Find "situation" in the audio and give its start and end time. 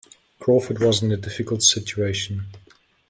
1.61-2.45